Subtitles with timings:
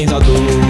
[0.00, 0.69] tem a dor,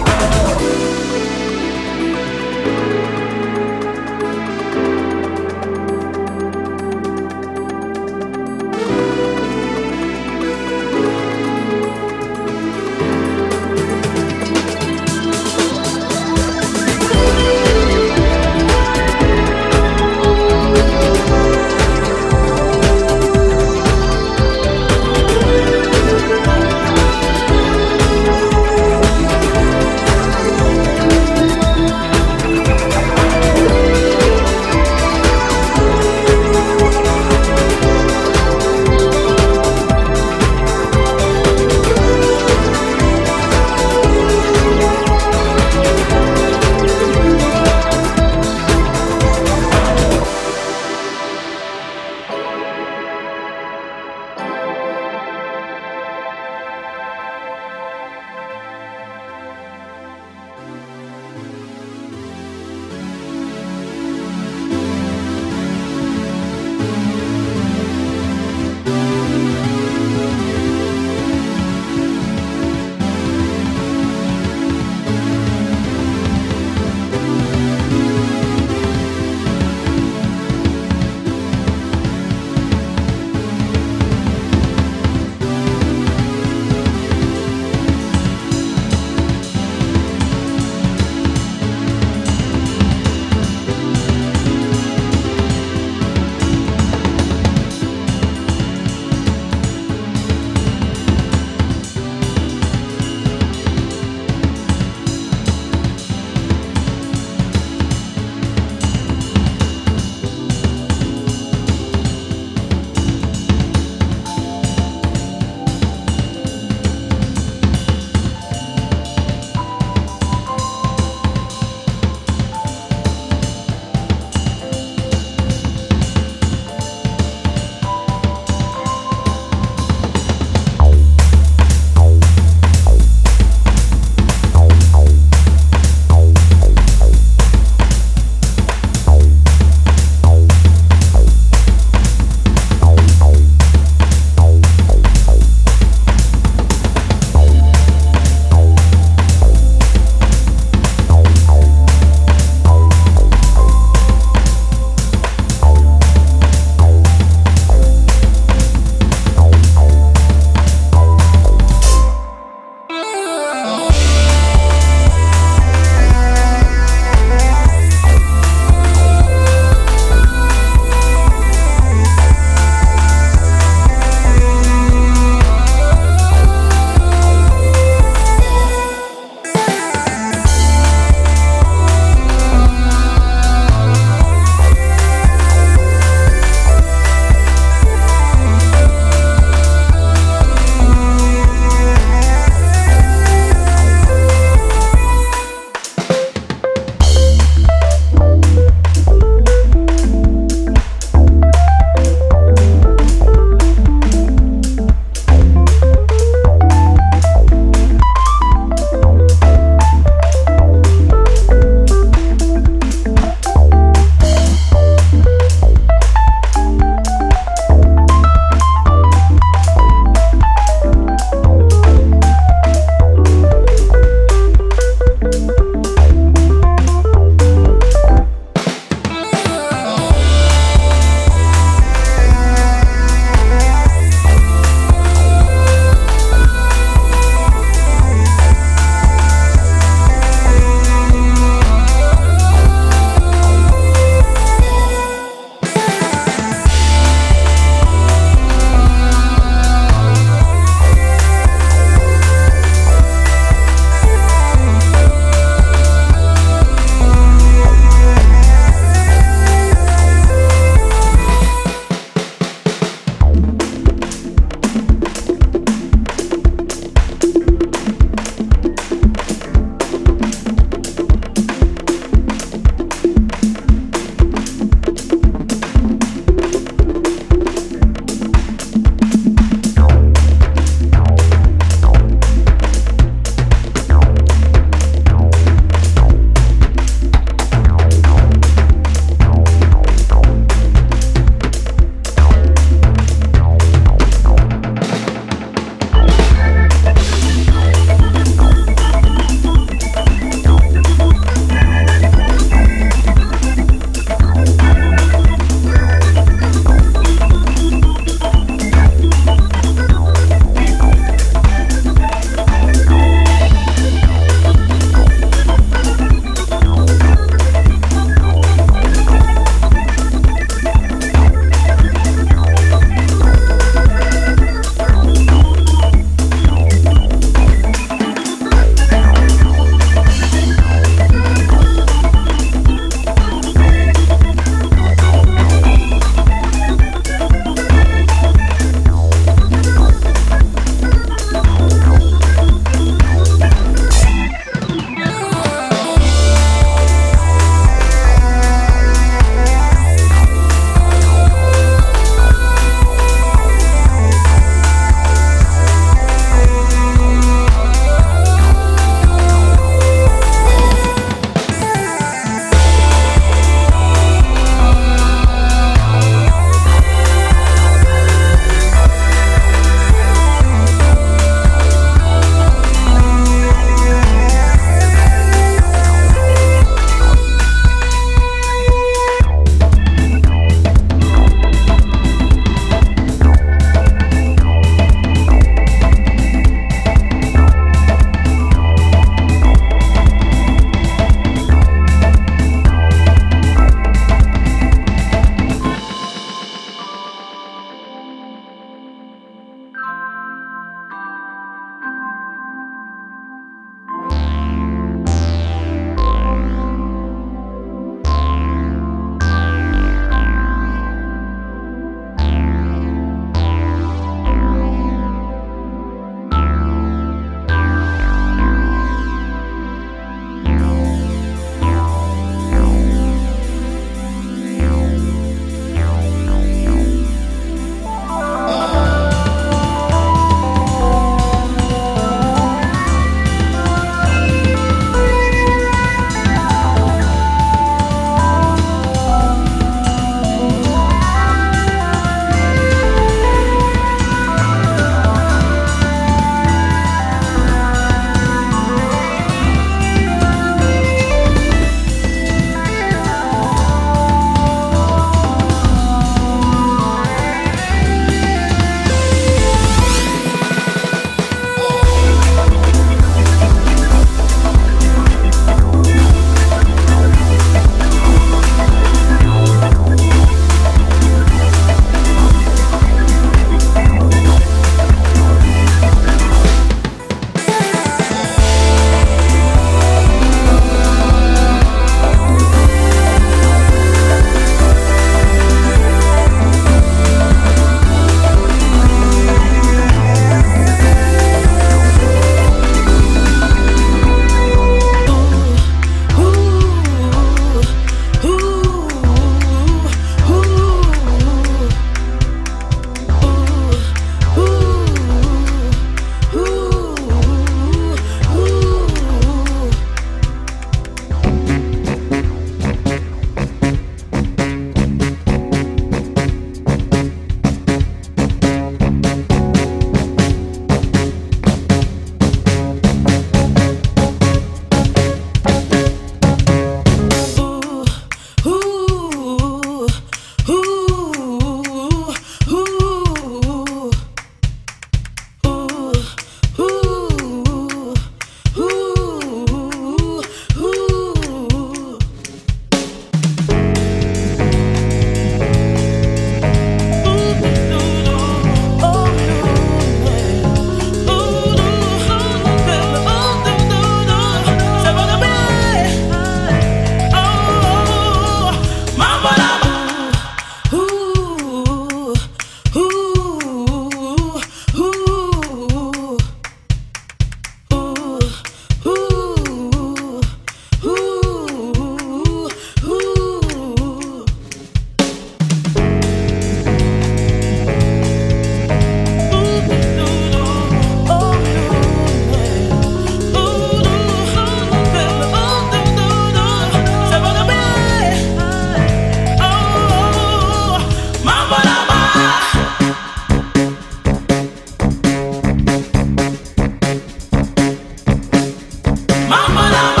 [599.31, 600.00] Mama,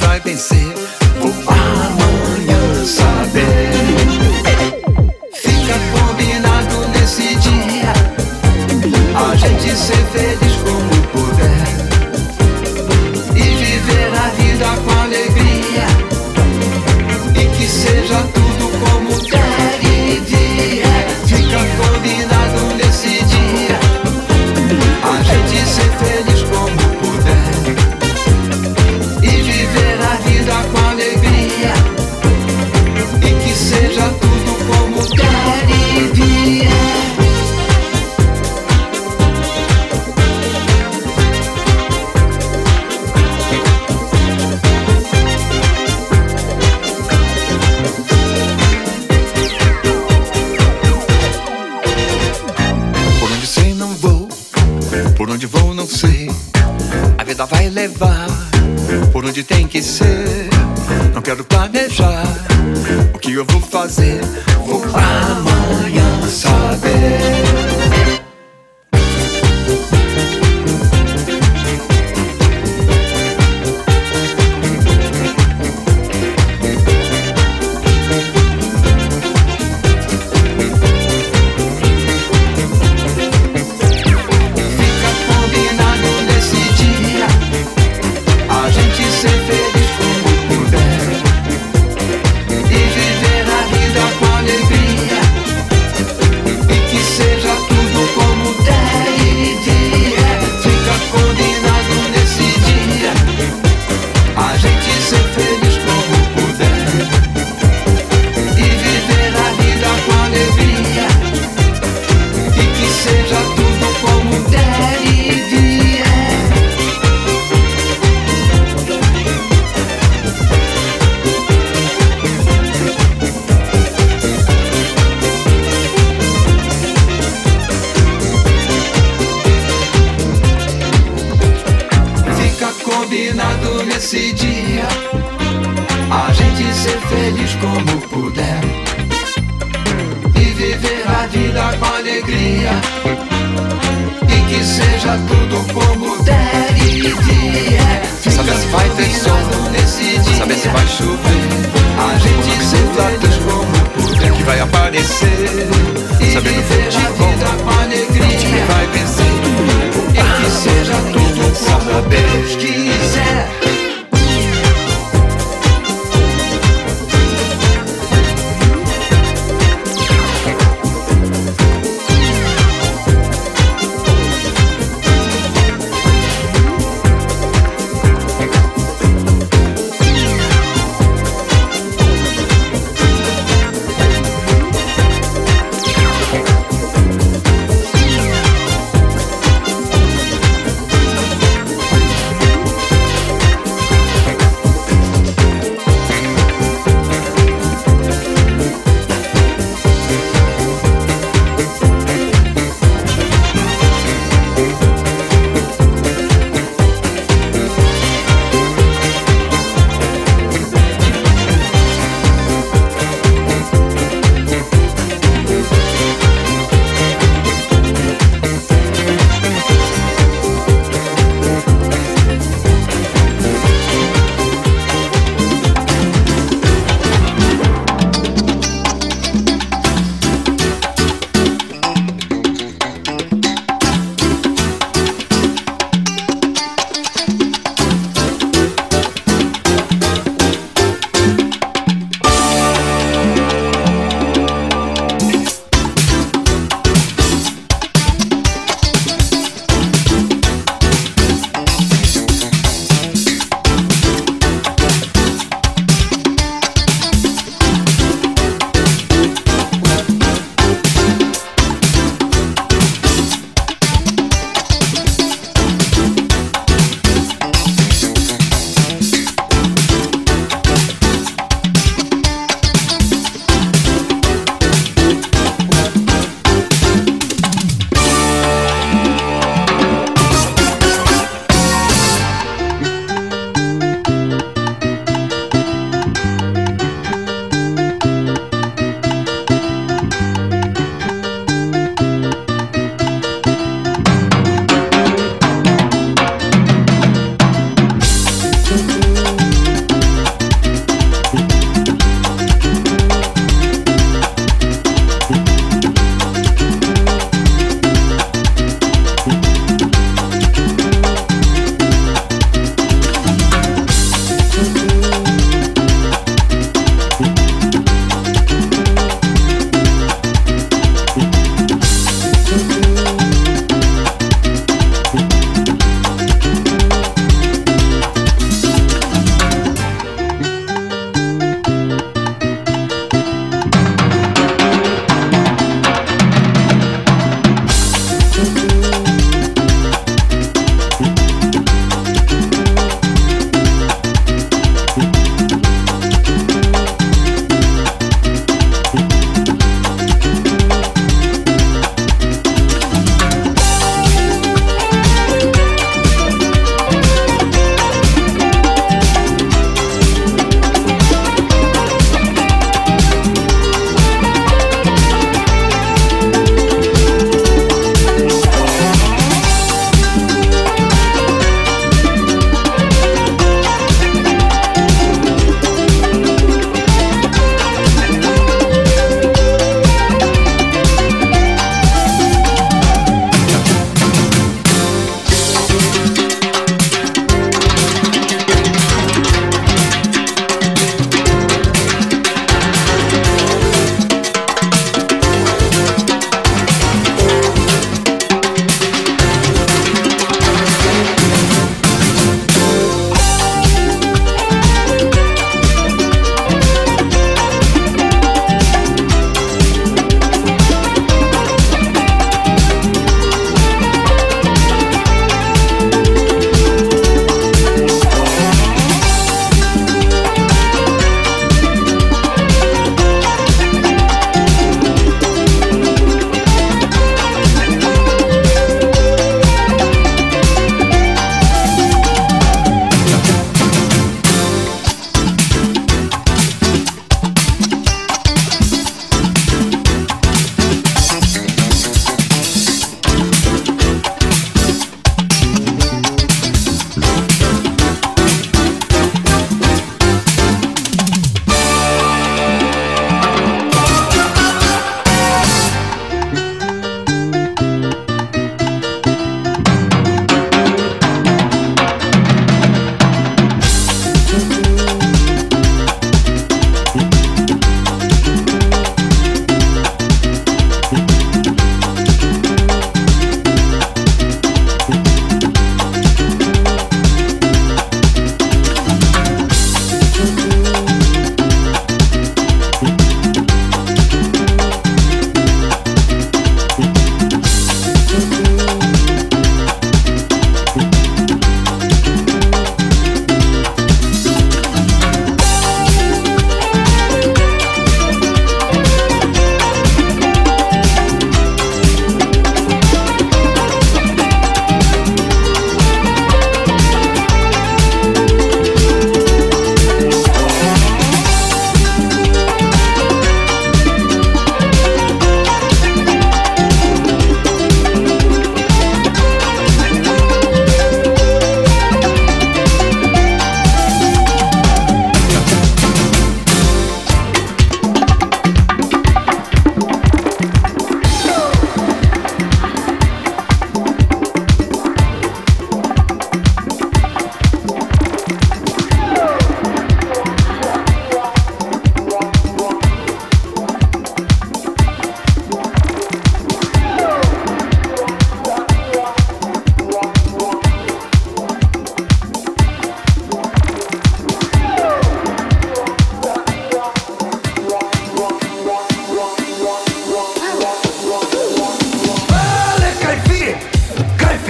[0.00, 0.74] vai vencer.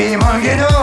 [0.01, 0.80] Fille manquée d'eau